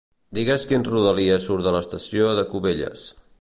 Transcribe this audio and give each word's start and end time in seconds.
Digues 0.37 0.63
quin 0.71 0.85
Rodalies 0.87 1.45
surt 1.49 1.63
des 1.67 1.71
de 1.71 1.75
l'estació 1.77 2.33
de 2.41 2.47
Cubelles. 2.55 3.07